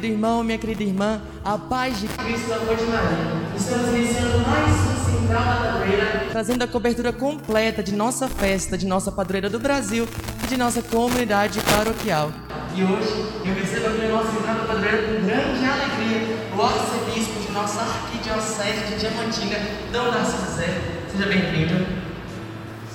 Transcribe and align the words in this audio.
querido 0.00 0.14
irmão, 0.14 0.42
minha 0.42 0.56
querida 0.56 0.82
irmã, 0.82 1.20
a 1.44 1.58
paz 1.58 2.00
de 2.00 2.08
Cristo, 2.08 2.50
amor 2.54 2.74
de 2.74 2.84
Maria. 2.84 3.54
Estamos 3.54 3.88
iniciando 3.88 4.38
mais 4.38 4.70
um 4.70 5.18
Central 5.20 5.44
da 5.44 5.72
Padroeira, 5.72 6.26
trazendo 6.30 6.62
a 6.62 6.66
cobertura 6.66 7.12
completa 7.12 7.82
de 7.82 7.94
nossa 7.94 8.26
festa, 8.26 8.78
de 8.78 8.86
nossa 8.86 9.12
padroeira 9.12 9.50
do 9.50 9.58
Brasil 9.58 10.08
e 10.42 10.46
de 10.46 10.56
nossa 10.56 10.80
comunidade 10.80 11.60
paroquial. 11.60 12.32
E 12.74 12.82
hoje 12.82 13.26
eu 13.44 13.54
recebo 13.54 13.88
aqui 13.88 14.06
no 14.06 14.16
nosso 14.16 14.32
Central 14.32 14.54
da 14.54 14.64
Padroeira 14.64 15.02
com 15.02 15.26
grande 15.26 15.66
alegria 15.66 16.48
o 16.56 16.62
arcebispo 16.62 17.38
de 17.46 17.52
nossa 17.52 17.82
arquidiocese 17.82 18.86
de 18.88 19.00
Diamantina, 19.00 19.58
Dom 19.92 20.12
Narciso 20.12 20.46
José. 20.46 20.80
Seja 21.12 21.26
bem-vindo. 21.26 21.86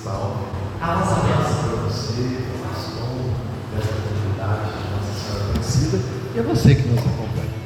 Salve. 0.02 0.44
A 0.80 0.94
vossa 0.96 1.20
bênção. 1.20 1.68
para 1.68 1.76
você, 1.84 2.42
para 2.42 2.56
o 2.56 2.74
pastor, 2.74 3.06
dessa 3.72 3.92
comunidade 3.94 4.72
de 4.72 4.90
Nossa 4.90 5.12
Senhora 5.14 5.50
Aparecida 5.50 6.16
e 6.36 6.40
a 6.40 6.42
você 6.42 6.74
que 6.74 6.86
nos 6.86 6.98
acompanha. 6.98 7.56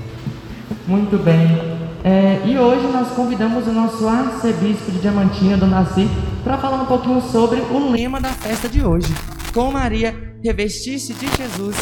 Muito 0.86 1.18
bem. 1.18 1.80
É, 2.04 2.40
e 2.46 2.56
hoje 2.56 2.86
nós 2.86 3.08
convidamos 3.08 3.66
o 3.66 3.72
nosso 3.72 4.06
arcebispo 4.06 4.92
de 4.92 5.00
Diamantina, 5.00 5.56
do 5.56 5.66
Nasci, 5.66 6.08
para 6.44 6.56
falar 6.56 6.82
um 6.82 6.86
pouquinho 6.86 7.20
sobre 7.20 7.60
o 7.60 7.90
lema 7.90 8.20
da 8.20 8.30
festa 8.30 8.68
de 8.68 8.84
hoje. 8.84 9.12
Com 9.52 9.72
Maria, 9.72 10.36
revestir-se 10.42 11.12
de 11.12 11.26
Jesus, 11.36 11.76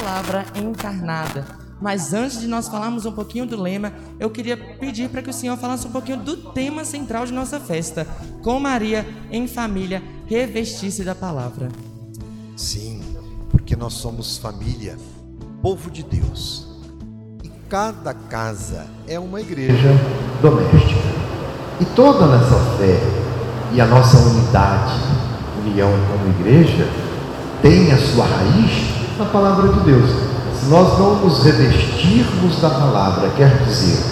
palavra 0.00 0.44
encarnada. 0.56 1.46
Mas 1.80 2.12
antes 2.12 2.40
de 2.40 2.46
nós 2.46 2.68
falarmos 2.68 3.06
um 3.06 3.12
pouquinho 3.12 3.46
do 3.46 3.60
lema, 3.60 3.92
eu 4.18 4.28
queria 4.28 4.56
pedir 4.56 5.08
para 5.08 5.22
que 5.22 5.30
o 5.30 5.32
Senhor 5.32 5.56
falasse 5.56 5.86
um 5.86 5.90
pouquinho 5.90 6.18
do 6.18 6.36
tema 6.52 6.84
central 6.84 7.24
de 7.24 7.32
nossa 7.32 7.58
festa. 7.58 8.04
Com 8.42 8.58
Maria, 8.60 9.06
em 9.30 9.46
família, 9.46 10.02
revestir-se 10.26 11.02
da 11.02 11.14
palavra. 11.14 11.68
Sim, 12.56 13.00
porque 13.50 13.74
nós 13.74 13.94
somos 13.94 14.38
família, 14.38 14.96
povo 15.62 15.90
de 15.92 16.02
Deus. 16.02 16.66
E 17.44 17.48
cada 17.68 18.12
casa 18.12 18.86
é 19.06 19.18
uma 19.18 19.40
igreja 19.40 19.90
doméstica. 20.42 21.22
E 21.80 21.84
toda 21.84 22.26
nessa 22.26 22.58
fé 22.76 23.00
e 23.72 23.80
a 23.80 23.86
nossa 23.86 24.18
unidade, 24.18 25.00
união 25.64 25.90
como 26.10 26.28
igreja, 26.40 26.88
tem 27.62 27.92
a 27.92 27.96
sua 27.96 28.26
raiz 28.26 29.16
na 29.16 29.24
palavra 29.26 29.72
de 29.72 29.80
Deus. 29.84 30.10
Se 30.58 30.66
nós 30.66 30.98
não 30.98 31.24
nos 31.24 31.44
revestirmos 31.44 32.60
da 32.60 32.68
palavra, 32.68 33.30
quer 33.30 33.64
dizer, 33.64 34.02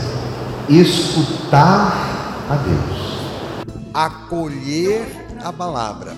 escutar 0.69 2.47
a 2.48 2.55
Deus, 2.55 3.75
acolher 3.93 5.27
a 5.45 5.53
palavra 5.53 6.15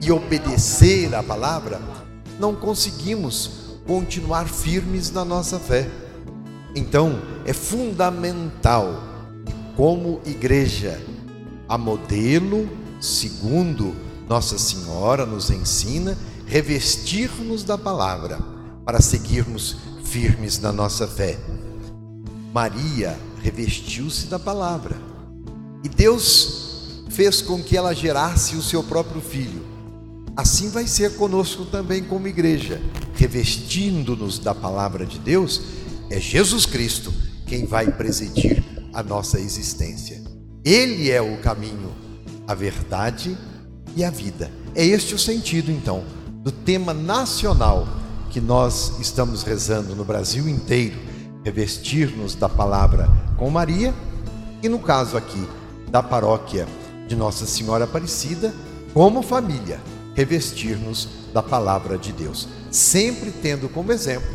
e 0.00 0.10
obedecer 0.10 1.14
à 1.14 1.22
palavra, 1.22 1.80
não 2.38 2.54
conseguimos 2.54 3.67
continuar 3.88 4.46
firmes 4.46 5.10
na 5.10 5.24
nossa 5.24 5.58
fé. 5.58 5.88
Então, 6.76 7.22
é 7.46 7.54
fundamental, 7.54 9.02
como 9.74 10.20
igreja, 10.26 11.00
a 11.66 11.78
modelo, 11.78 12.68
segundo 13.00 13.96
Nossa 14.28 14.58
Senhora 14.58 15.24
nos 15.24 15.48
ensina, 15.48 16.18
revestir-nos 16.46 17.64
da 17.64 17.78
palavra 17.78 18.38
para 18.84 19.00
seguirmos 19.00 19.76
firmes 20.04 20.60
na 20.60 20.70
nossa 20.70 21.06
fé. 21.06 21.38
Maria 22.52 23.18
revestiu-se 23.42 24.26
da 24.26 24.38
palavra 24.38 24.96
e 25.82 25.88
Deus 25.88 27.04
fez 27.08 27.40
com 27.40 27.62
que 27.62 27.74
ela 27.74 27.94
gerasse 27.94 28.54
o 28.54 28.62
seu 28.62 28.82
próprio 28.82 29.22
filho. 29.22 29.77
Assim 30.38 30.70
vai 30.70 30.86
ser 30.86 31.16
conosco 31.16 31.64
também 31.64 32.00
como 32.00 32.28
igreja, 32.28 32.80
revestindo-nos 33.16 34.38
da 34.38 34.54
palavra 34.54 35.04
de 35.04 35.18
Deus, 35.18 35.60
é 36.08 36.20
Jesus 36.20 36.64
Cristo 36.64 37.12
quem 37.44 37.66
vai 37.66 37.90
presidir 37.90 38.62
a 38.94 39.02
nossa 39.02 39.40
existência. 39.40 40.22
Ele 40.64 41.10
é 41.10 41.20
o 41.20 41.38
caminho, 41.38 41.92
a 42.46 42.54
verdade 42.54 43.36
e 43.96 44.04
a 44.04 44.10
vida. 44.10 44.48
É 44.76 44.86
este 44.86 45.12
o 45.12 45.18
sentido, 45.18 45.72
então, 45.72 46.04
do 46.44 46.52
tema 46.52 46.94
nacional 46.94 47.88
que 48.30 48.40
nós 48.40 48.92
estamos 49.00 49.42
rezando 49.42 49.96
no 49.96 50.04
Brasil 50.04 50.48
inteiro, 50.48 51.00
revestir-nos 51.44 52.36
da 52.36 52.48
palavra 52.48 53.08
com 53.36 53.50
Maria, 53.50 53.92
e 54.62 54.68
no 54.68 54.78
caso 54.78 55.16
aqui 55.16 55.48
da 55.90 56.00
paróquia 56.00 56.64
de 57.08 57.16
Nossa 57.16 57.44
Senhora 57.44 57.86
Aparecida, 57.86 58.54
como 58.94 59.20
família, 59.20 59.80
revestir-nos 60.18 61.08
da 61.32 61.40
palavra 61.40 61.96
de 61.96 62.10
Deus, 62.10 62.48
sempre 62.72 63.30
tendo 63.30 63.68
como 63.68 63.92
exemplo 63.92 64.28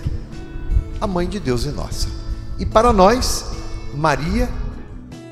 a 1.01 1.05
mãe 1.05 1.27
de 1.27 1.41
Deus 1.41 1.65
e 1.65 1.71
nossa. 1.71 2.07
E 2.57 2.65
para 2.65 2.93
nós, 2.93 3.51
Maria 3.93 4.49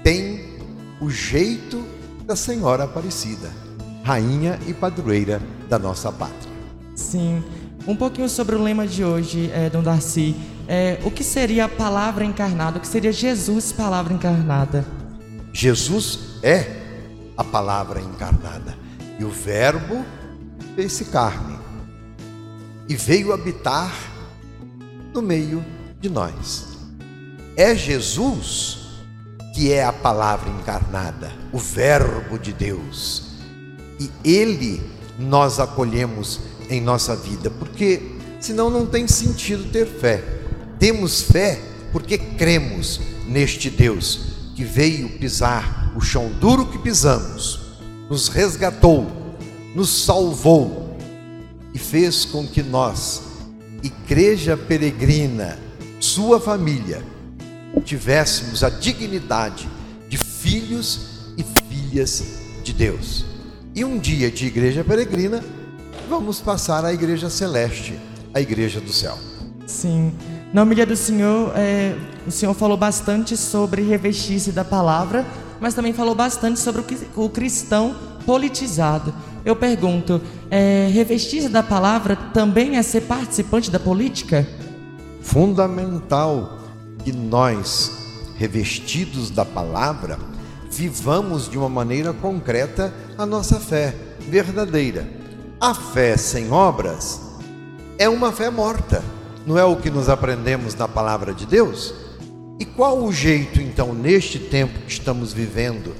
tem 0.03 0.59
o 0.99 1.09
jeito 1.09 1.81
da 2.25 2.35
Senhora 2.35 2.83
Aparecida, 2.83 3.49
rainha 4.03 4.59
e 4.67 4.73
padroeira 4.73 5.41
da 5.69 5.79
nossa 5.79 6.11
pátria. 6.11 6.51
Sim. 6.95 7.41
Um 7.87 7.95
pouquinho 7.95 8.27
sobre 8.27 8.57
o 8.57 8.61
lema 8.61 8.85
de 8.85 9.05
hoje, 9.05 9.49
é, 9.53 9.69
Dom 9.69 9.81
Darcy. 9.81 10.35
É, 10.67 10.99
o 11.05 11.11
que 11.11 11.23
seria 11.23 11.63
a 11.63 11.69
palavra 11.69 12.25
encarnada? 12.25 12.77
O 12.77 12.81
que 12.81 12.87
seria 12.87 13.13
Jesus, 13.13 13.71
palavra 13.71 14.13
encarnada? 14.13 14.85
Jesus 15.53 16.19
é 16.43 16.65
a 17.37 17.43
palavra 17.43 18.01
encarnada 18.01 18.75
e 19.17 19.23
o 19.23 19.29
Verbo 19.29 20.03
fez-se 20.75 21.05
carne 21.05 21.57
e 22.87 22.95
veio 22.95 23.33
habitar 23.33 23.93
no 25.13 25.21
meio 25.21 25.63
de 25.99 26.09
nós. 26.09 26.77
É 27.55 27.75
Jesus 27.75 28.79
que 29.53 29.71
é 29.71 29.83
a 29.83 29.91
palavra 29.91 30.49
encarnada, 30.49 31.31
o 31.51 31.57
Verbo 31.57 32.39
de 32.39 32.53
Deus, 32.53 33.31
e 33.99 34.09
Ele 34.23 34.81
nós 35.19 35.59
acolhemos 35.59 36.39
em 36.69 36.79
nossa 36.79 37.15
vida, 37.15 37.49
porque 37.49 38.15
senão 38.39 38.69
não 38.69 38.85
tem 38.85 39.07
sentido 39.07 39.69
ter 39.71 39.85
fé. 39.85 40.23
Temos 40.79 41.21
fé 41.21 41.59
porque 41.91 42.17
cremos 42.17 43.01
neste 43.27 43.69
Deus 43.69 44.21
que 44.55 44.63
veio 44.63 45.09
pisar 45.19 45.93
o 45.95 46.01
chão 46.01 46.29
duro 46.39 46.67
que 46.67 46.79
pisamos, 46.79 47.59
nos 48.09 48.29
resgatou, 48.29 49.20
nos 49.75 50.05
salvou 50.05 50.97
e 51.73 51.79
fez 51.79 52.25
com 52.25 52.45
que 52.45 52.61
nós, 52.61 53.23
igreja 53.81 54.57
peregrina, 54.57 55.57
sua 55.99 56.39
família, 56.39 57.03
tivéssemos 57.85 58.63
a 58.63 58.69
dignidade 58.69 59.67
de 60.09 60.17
filhos 60.17 61.33
e 61.37 61.43
filhas 61.69 62.23
de 62.63 62.73
Deus. 62.73 63.25
E 63.73 63.85
um 63.85 63.97
dia 63.97 64.29
de 64.29 64.47
igreja 64.47 64.83
peregrina, 64.83 65.43
vamos 66.09 66.41
passar 66.41 66.83
à 66.83 66.93
igreja 66.93 67.29
celeste, 67.29 67.97
a 68.33 68.41
igreja 68.41 68.81
do 68.81 68.91
céu. 68.91 69.17
Sim. 69.65 70.13
Na 70.53 70.63
humilha 70.63 70.85
do 70.85 70.97
Senhor, 70.97 71.53
é, 71.55 71.95
o 72.27 72.31
Senhor 72.31 72.53
falou 72.53 72.75
bastante 72.75 73.37
sobre 73.37 73.81
revestir-se 73.83 74.51
da 74.51 74.65
palavra, 74.65 75.25
mas 75.61 75.73
também 75.73 75.93
falou 75.93 76.13
bastante 76.13 76.59
sobre 76.59 76.81
o, 76.81 77.23
o 77.23 77.29
cristão 77.29 77.95
politizado. 78.25 79.13
Eu 79.43 79.55
pergunto, 79.55 80.21
é, 80.49 80.87
revestir-se 80.91 81.49
da 81.49 81.63
palavra 81.63 82.15
também 82.15 82.77
é 82.77 82.83
ser 82.83 83.01
participante 83.01 83.71
da 83.71 83.79
política? 83.79 84.47
Fundamental 85.21 86.59
que 87.03 87.11
nós, 87.11 87.91
revestidos 88.37 89.31
da 89.31 89.43
palavra, 89.43 90.19
vivamos 90.69 91.49
de 91.49 91.57
uma 91.57 91.69
maneira 91.69 92.13
concreta 92.13 92.93
a 93.17 93.25
nossa 93.25 93.59
fé 93.59 93.95
verdadeira. 94.19 95.07
A 95.59 95.73
fé 95.73 96.15
sem 96.17 96.51
obras 96.51 97.19
é 97.97 98.07
uma 98.07 98.31
fé 98.31 98.49
morta, 98.49 99.03
não 99.45 99.57
é 99.57 99.63
o 99.63 99.75
que 99.75 99.89
nos 99.89 100.07
aprendemos 100.07 100.75
na 100.75 100.87
palavra 100.87 101.33
de 101.33 101.45
Deus? 101.45 101.93
E 102.59 102.65
qual 102.65 103.03
o 103.03 103.11
jeito, 103.11 103.59
então, 103.59 103.93
neste 103.93 104.37
tempo 104.37 104.79
que 104.81 104.91
estamos 104.91 105.33
vivendo, 105.33 105.95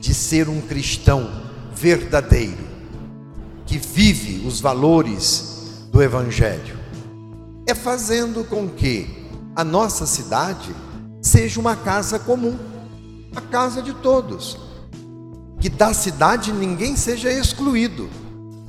de 0.00 0.14
ser 0.14 0.48
um 0.48 0.60
cristão 0.60 1.28
verdadeiro, 1.74 2.73
que 3.74 3.78
vive 3.78 4.46
os 4.46 4.60
valores 4.60 5.88
do 5.90 6.00
Evangelho? 6.00 6.78
É 7.66 7.74
fazendo 7.74 8.44
com 8.44 8.68
que 8.68 9.26
a 9.56 9.64
nossa 9.64 10.06
cidade 10.06 10.72
seja 11.20 11.58
uma 11.58 11.74
casa 11.74 12.20
comum, 12.20 12.56
a 13.34 13.40
casa 13.40 13.82
de 13.82 13.92
todos. 13.94 14.56
Que 15.58 15.68
da 15.68 15.92
cidade 15.92 16.52
ninguém 16.52 16.94
seja 16.94 17.32
excluído, 17.32 18.08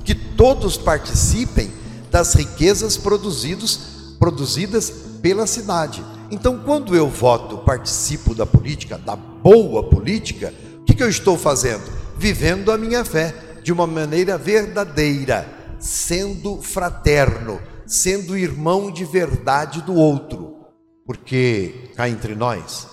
que 0.02 0.12
todos 0.12 0.76
participem 0.76 1.70
das 2.10 2.34
riquezas 2.34 2.96
produzidos, 2.96 4.16
produzidas 4.18 4.90
pela 5.22 5.46
cidade. 5.46 6.04
Então, 6.32 6.58
quando 6.58 6.96
eu 6.96 7.08
voto, 7.08 7.58
participo 7.58 8.34
da 8.34 8.44
política, 8.44 8.98
da 8.98 9.14
boa 9.14 9.84
política, 9.84 10.52
o 10.80 10.84
que, 10.84 10.94
que 10.94 11.02
eu 11.02 11.08
estou 11.08 11.38
fazendo? 11.38 11.84
Vivendo 12.18 12.72
a 12.72 12.78
minha 12.78 13.04
fé 13.04 13.45
de 13.66 13.72
uma 13.72 13.84
maneira 13.84 14.38
verdadeira, 14.38 15.44
sendo 15.80 16.62
fraterno, 16.62 17.60
sendo 17.84 18.38
irmão 18.38 18.92
de 18.92 19.04
verdade 19.04 19.82
do 19.82 19.92
outro. 19.92 20.54
Porque 21.04 21.90
cá 21.96 22.08
entre 22.08 22.36
nós, 22.36 22.86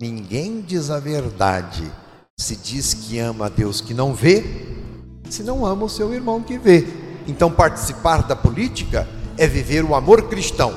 ninguém 0.00 0.60
diz 0.60 0.90
a 0.90 0.98
verdade 0.98 1.88
se 2.36 2.56
diz 2.56 2.94
que 2.94 3.16
ama 3.20 3.46
a 3.46 3.48
Deus 3.48 3.80
que 3.80 3.94
não 3.94 4.12
vê, 4.12 4.42
se 5.30 5.44
não 5.44 5.64
ama 5.64 5.84
o 5.84 5.88
seu 5.88 6.12
irmão 6.12 6.42
que 6.42 6.58
vê. 6.58 6.84
Então, 7.28 7.48
participar 7.48 8.26
da 8.26 8.34
política 8.34 9.06
é 9.36 9.46
viver 9.46 9.84
o 9.84 9.94
amor 9.94 10.28
cristão, 10.28 10.74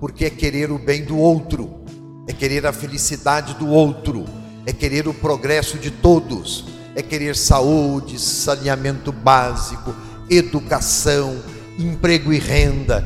porque 0.00 0.24
é 0.24 0.30
querer 0.30 0.72
o 0.72 0.78
bem 0.78 1.04
do 1.04 1.18
outro, 1.18 1.84
é 2.26 2.32
querer 2.32 2.64
a 2.64 2.72
felicidade 2.72 3.52
do 3.56 3.68
outro, 3.68 4.24
é 4.64 4.72
querer 4.72 5.06
o 5.06 5.12
progresso 5.12 5.76
de 5.76 5.90
todos, 5.90 6.79
é 6.94 7.02
querer 7.02 7.36
saúde, 7.36 8.18
saneamento 8.18 9.12
básico, 9.12 9.94
educação, 10.28 11.36
emprego 11.78 12.32
e 12.32 12.38
renda. 12.38 13.04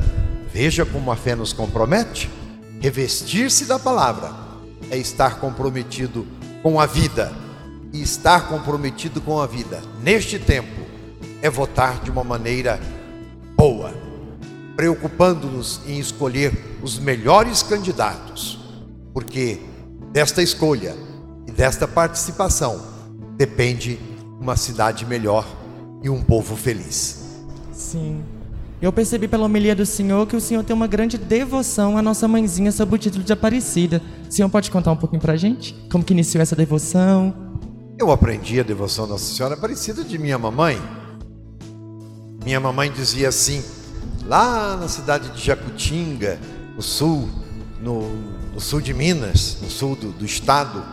Veja 0.51 0.85
como 0.85 1.11
a 1.11 1.15
fé 1.15 1.35
nos 1.35 1.53
compromete. 1.53 2.29
Revestir-se 2.79 3.65
da 3.65 3.79
palavra 3.79 4.31
é 4.89 4.97
estar 4.97 5.39
comprometido 5.39 6.25
com 6.63 6.79
a 6.79 6.85
vida. 6.85 7.31
E 7.93 8.01
estar 8.01 8.49
comprometido 8.49 9.21
com 9.21 9.39
a 9.39 9.47
vida 9.47 9.81
neste 10.01 10.37
tempo 10.37 10.81
é 11.41 11.49
votar 11.49 12.01
de 12.03 12.11
uma 12.11 12.23
maneira 12.23 12.79
boa, 13.55 13.93
preocupando-nos 14.75 15.79
em 15.87 15.97
escolher 15.99 16.51
os 16.81 16.99
melhores 16.99 17.63
candidatos, 17.63 18.59
porque 19.13 19.61
desta 20.11 20.41
escolha 20.41 20.93
e 21.47 21.51
desta 21.51 21.87
participação 21.87 22.94
depende 23.37 23.99
uma 24.39 24.55
cidade 24.55 25.05
melhor 25.05 25.45
e 26.01 26.09
um 26.09 26.21
povo 26.21 26.55
feliz. 26.55 27.43
Sim. 27.71 28.23
Eu 28.81 28.91
percebi 28.91 29.27
pela 29.27 29.45
homilia 29.45 29.75
do 29.75 29.85
Senhor 29.85 30.27
que 30.27 30.35
o 30.35 30.41
Senhor 30.41 30.63
tem 30.63 30.75
uma 30.75 30.85
grande 30.85 31.17
devoção 31.17 31.97
à 31.97 32.01
nossa 32.01 32.27
mãezinha 32.27 32.71
sob 32.71 32.95
o 32.95 32.97
título 32.97 33.23
de 33.23 33.33
Aparecida. 33.33 34.01
O 34.29 34.31
Senhor 34.31 34.49
pode 34.49 34.69
contar 34.69 34.91
um 34.91 34.97
pouquinho 34.97 35.21
pra 35.21 35.35
gente? 35.35 35.73
Como 35.89 36.03
que 36.03 36.13
iniciou 36.13 36.41
essa 36.41 36.55
devoção? 36.55 37.33
Eu 37.97 38.11
aprendi 38.11 38.59
a 38.59 38.63
devoção 38.63 39.05
à 39.05 39.07
Nossa 39.07 39.33
Senhora 39.33 39.55
Aparecida 39.55 40.03
de 40.03 40.17
minha 40.17 40.37
mamãe. 40.37 40.79
Minha 42.43 42.59
mamãe 42.59 42.91
dizia 42.91 43.29
assim, 43.29 43.63
lá 44.25 44.75
na 44.75 44.87
cidade 44.87 45.29
de 45.29 45.41
Jacutinga, 45.41 46.37
no 46.75 46.81
sul, 46.81 47.29
no, 47.81 48.09
no 48.53 48.59
sul 48.59 48.81
de 48.81 48.93
Minas, 48.93 49.57
no 49.61 49.69
sul 49.69 49.95
do, 49.95 50.11
do 50.11 50.25
estado, 50.25 50.83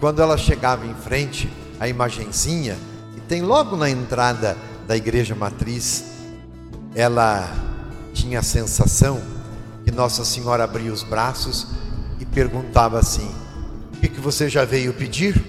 quando 0.00 0.20
ela 0.20 0.36
chegava 0.36 0.86
em 0.86 0.94
frente 0.94 1.50
à 1.80 1.88
imagenzinha, 1.88 2.76
e 3.16 3.20
tem 3.20 3.42
logo 3.42 3.76
na 3.76 3.88
entrada 3.88 4.56
da 4.86 4.96
igreja 4.96 5.34
matriz, 5.34 6.04
ela 6.94 7.52
tinha 8.12 8.40
a 8.40 8.42
sensação 8.42 9.20
que 9.84 9.90
Nossa 9.90 10.24
Senhora 10.24 10.64
abria 10.64 10.92
os 10.92 11.02
braços 11.02 11.68
e 12.18 12.24
perguntava 12.24 12.98
assim: 12.98 13.30
O 13.94 14.00
que, 14.00 14.08
que 14.08 14.20
você 14.20 14.48
já 14.48 14.64
veio 14.64 14.92
pedir? 14.94 15.44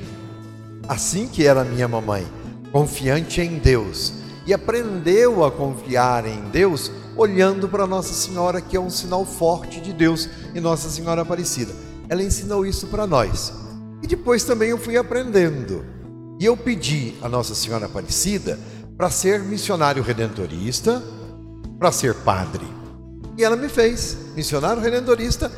Assim 0.87 1.27
que 1.27 1.45
era 1.45 1.63
minha 1.63 1.87
mamãe, 1.87 2.25
confiante 2.71 3.41
em 3.41 3.57
Deus, 3.57 4.13
e 4.45 4.53
aprendeu 4.53 5.43
a 5.43 5.51
confiar 5.51 6.25
em 6.25 6.41
Deus 6.49 6.91
olhando 7.15 7.67
para 7.67 7.87
Nossa 7.87 8.13
Senhora, 8.13 8.61
que 8.61 8.77
é 8.77 8.79
um 8.79 8.89
sinal 8.89 9.25
forte 9.25 9.81
de 9.81 9.91
Deus 9.91 10.29
e 10.53 10.59
Nossa 10.59 10.89
Senhora 10.89 11.23
Aparecida. 11.23 11.73
Ela 12.07 12.23
ensinou 12.23 12.65
isso 12.65 12.87
para 12.87 13.07
nós. 13.07 13.51
E 14.01 14.07
depois 14.07 14.43
também 14.43 14.69
eu 14.69 14.77
fui 14.77 14.97
aprendendo. 14.97 15.83
E 16.39 16.45
eu 16.45 16.55
pedi 16.55 17.15
a 17.21 17.27
Nossa 17.27 17.55
Senhora 17.55 17.87
Aparecida 17.87 18.59
para 18.95 19.09
ser 19.09 19.41
missionário 19.41 20.03
redentorista, 20.03 21.01
para 21.79 21.91
ser 21.91 22.13
padre. 22.15 22.65
E 23.37 23.43
ela 23.43 23.55
me 23.55 23.69
fez 23.69 24.17
missionário 24.35 24.81
redentorista 24.81 25.51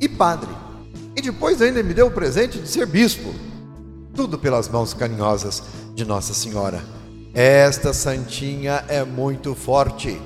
e 0.00 0.08
padre. 0.08 0.50
E 1.16 1.20
depois 1.20 1.60
ainda 1.60 1.82
me 1.82 1.94
deu 1.94 2.06
o 2.06 2.10
presente 2.10 2.58
de 2.58 2.68
ser 2.68 2.86
bispo. 2.86 3.34
Tudo 4.14 4.38
pelas 4.38 4.68
mãos 4.68 4.94
carinhosas 4.94 5.62
de 5.94 6.04
Nossa 6.04 6.34
Senhora. 6.34 6.82
Esta 7.34 7.92
santinha 7.92 8.84
é 8.88 9.04
muito 9.04 9.54
forte. 9.54 10.20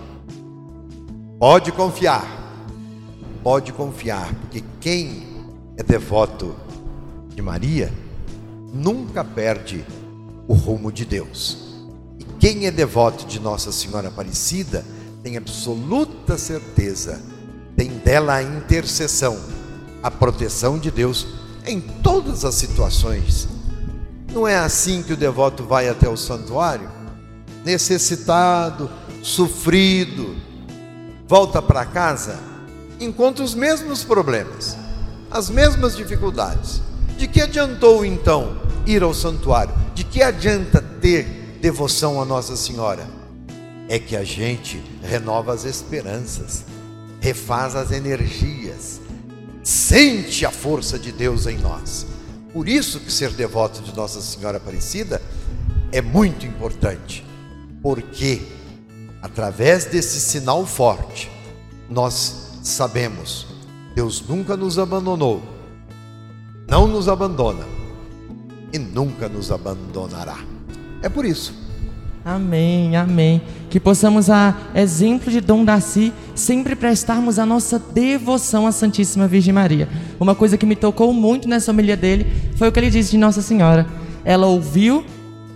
Pode 1.38 1.72
confiar. 1.72 2.40
Pode 3.42 3.72
confiar, 3.72 4.32
porque 4.34 4.62
quem 4.80 5.26
é 5.76 5.82
devoto 5.82 6.54
de 7.34 7.42
Maria 7.42 7.92
nunca 8.72 9.24
perde 9.24 9.84
o 10.48 10.54
rumo 10.54 10.90
de 10.90 11.04
Deus. 11.04 11.58
E 12.18 12.24
quem 12.38 12.66
é 12.66 12.70
devoto 12.70 13.26
de 13.26 13.38
Nossa 13.38 13.70
Senhora 13.70 14.08
Aparecida 14.08 14.84
tem 15.22 15.36
absoluta 15.36 16.36
certeza, 16.36 17.20
tem 17.76 17.90
dela 17.98 18.34
a 18.34 18.42
intercessão, 18.42 19.38
a 20.02 20.10
proteção 20.10 20.78
de 20.78 20.90
Deus 20.90 21.26
em 21.66 21.80
todas 21.80 22.44
as 22.44 22.54
situações. 22.54 23.48
Não 24.32 24.48
é 24.48 24.56
assim 24.56 25.02
que 25.02 25.12
o 25.12 25.16
devoto 25.16 25.64
vai 25.64 25.88
até 25.88 26.08
o 26.08 26.16
santuário? 26.16 26.90
Necessitado, 27.64 28.90
sofrido, 29.22 30.34
volta 31.28 31.62
para 31.62 31.84
casa, 31.84 32.38
encontra 32.98 33.44
os 33.44 33.54
mesmos 33.54 34.02
problemas, 34.02 34.76
as 35.30 35.48
mesmas 35.48 35.96
dificuldades. 35.96 36.82
De 37.22 37.28
que 37.28 37.40
adiantou 37.40 38.04
então 38.04 38.60
ir 38.84 39.00
ao 39.00 39.14
santuário? 39.14 39.72
De 39.94 40.02
que 40.02 40.20
adianta 40.24 40.82
ter 41.00 41.22
devoção 41.60 42.20
a 42.20 42.24
Nossa 42.24 42.56
Senhora? 42.56 43.08
É 43.88 43.96
que 43.96 44.16
a 44.16 44.24
gente 44.24 44.82
renova 45.04 45.54
as 45.54 45.64
esperanças, 45.64 46.64
refaz 47.20 47.76
as 47.76 47.92
energias, 47.92 49.00
sente 49.62 50.44
a 50.44 50.50
força 50.50 50.98
de 50.98 51.12
Deus 51.12 51.46
em 51.46 51.58
nós. 51.58 52.06
Por 52.52 52.68
isso 52.68 52.98
que 52.98 53.12
ser 53.12 53.30
devoto 53.30 53.82
de 53.82 53.94
Nossa 53.94 54.20
Senhora 54.20 54.56
Aparecida 54.56 55.22
é 55.92 56.02
muito 56.02 56.44
importante, 56.44 57.24
porque 57.80 58.42
através 59.22 59.84
desse 59.84 60.18
sinal 60.18 60.66
forte, 60.66 61.30
nós 61.88 62.48
sabemos, 62.64 63.46
Deus 63.94 64.20
nunca 64.26 64.56
nos 64.56 64.76
abandonou, 64.76 65.51
não 66.72 66.86
nos 66.86 67.06
abandona 67.06 67.66
e 68.72 68.78
nunca 68.78 69.28
nos 69.28 69.52
abandonará. 69.52 70.38
É 71.02 71.08
por 71.10 71.26
isso 71.26 71.60
Amém, 72.24 72.96
amém. 72.96 73.42
Que 73.68 73.80
possamos, 73.80 74.30
a 74.30 74.56
exemplo 74.76 75.28
de 75.28 75.40
Dom 75.40 75.64
Darcy, 75.64 76.12
sempre 76.36 76.76
prestarmos 76.76 77.36
a 77.36 77.44
nossa 77.44 77.80
devoção 77.80 78.64
à 78.64 78.70
Santíssima 78.70 79.26
Virgem 79.26 79.52
Maria. 79.52 79.88
Uma 80.20 80.32
coisa 80.32 80.56
que 80.56 80.64
me 80.64 80.76
tocou 80.76 81.12
muito 81.12 81.48
nessa 81.48 81.72
homilia 81.72 81.96
dele 81.96 82.32
foi 82.54 82.68
o 82.68 82.72
que 82.72 82.78
ele 82.78 82.90
disse 82.90 83.10
de 83.10 83.18
Nossa 83.18 83.42
Senhora. 83.42 83.84
Ela 84.24 84.46
ouviu, 84.46 85.04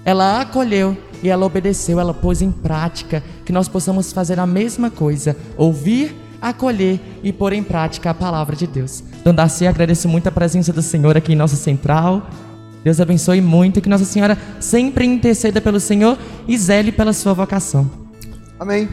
ela 0.04 0.40
acolheu 0.40 0.98
e 1.22 1.28
ela 1.28 1.46
obedeceu, 1.46 2.00
ela 2.00 2.12
pôs 2.12 2.42
em 2.42 2.50
prática. 2.50 3.22
Que 3.44 3.52
nós 3.52 3.68
possamos 3.68 4.12
fazer 4.12 4.40
a 4.40 4.46
mesma 4.46 4.90
coisa: 4.90 5.36
ouvir, 5.56 6.16
acolher 6.40 7.00
e 7.22 7.32
pôr 7.32 7.52
em 7.52 7.62
prática 7.62 8.10
a 8.10 8.14
palavra 8.14 8.54
de 8.54 8.66
Deus. 8.66 9.02
Dom 9.24 9.34
Darcy, 9.34 9.66
agradeço 9.66 10.08
muito 10.08 10.28
a 10.28 10.32
presença 10.32 10.72
do 10.72 10.82
Senhor 10.82 11.16
aqui 11.16 11.32
em 11.32 11.36
nossa 11.36 11.56
central. 11.56 12.28
Deus 12.84 13.00
abençoe 13.00 13.40
muito 13.40 13.78
e 13.78 13.82
que 13.82 13.88
Nossa 13.88 14.04
Senhora 14.04 14.38
sempre 14.60 15.04
interceda 15.04 15.60
pelo 15.60 15.80
Senhor 15.80 16.16
e 16.46 16.56
zele 16.56 16.92
pela 16.92 17.12
sua 17.12 17.32
vocação. 17.34 17.90
Amém. 18.60 18.88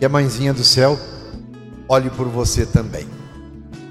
E 0.00 0.04
a 0.04 0.08
mãezinha 0.08 0.52
do 0.52 0.64
céu 0.64 0.98
olhe 1.88 2.10
por 2.10 2.26
você 2.26 2.66
também. 2.66 3.06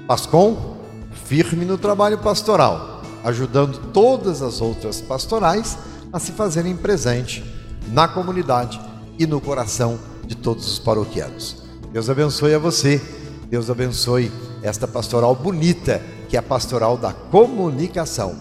Pascom, 0.06 0.76
firme 1.24 1.64
no 1.64 1.78
trabalho 1.78 2.18
pastoral, 2.18 3.02
ajudando 3.24 3.90
todas 3.90 4.42
as 4.42 4.60
outras 4.60 5.00
pastorais 5.00 5.78
a 6.12 6.18
se 6.18 6.32
fazerem 6.32 6.76
presente 6.76 7.42
na 7.88 8.06
comunidade 8.06 8.78
e 9.18 9.26
no 9.26 9.40
coração 9.40 9.98
de 10.26 10.36
todos 10.36 10.70
os 10.70 10.78
paroquianos. 10.78 11.65
Deus 11.96 12.10
abençoe 12.10 12.52
a 12.52 12.58
você. 12.58 13.00
Deus 13.48 13.70
abençoe 13.70 14.30
esta 14.62 14.86
pastoral 14.86 15.34
bonita, 15.34 16.02
que 16.28 16.36
é 16.36 16.38
a 16.38 16.42
pastoral 16.42 16.98
da 16.98 17.10
comunicação. 17.10 18.34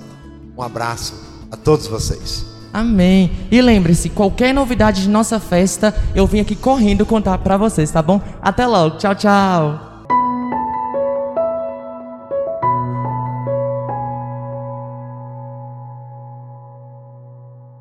Um 0.58 0.62
abraço 0.62 1.14
a 1.50 1.56
todos 1.56 1.88
vocês. 1.88 2.46
Amém. 2.74 3.32
E 3.50 3.62
lembre-se, 3.62 4.10
qualquer 4.10 4.54
novidade 4.54 5.04
de 5.04 5.10
nossa 5.10 5.40
festa, 5.40 5.96
eu 6.14 6.28
vim 6.28 6.42
aqui 6.42 6.54
correndo 6.54 7.06
contar 7.06 7.38
para 7.38 7.56
vocês, 7.56 7.90
tá 7.90 8.02
bom? 8.02 8.20
Até 8.42 8.68
logo. 8.68 8.98
Tchau, 8.98 9.16
tchau. 9.16 9.85